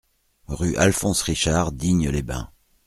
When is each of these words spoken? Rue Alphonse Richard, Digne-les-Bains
Rue 0.47 0.75
Alphonse 0.77 1.21
Richard, 1.21 1.73
Digne-les-Bains 1.73 2.49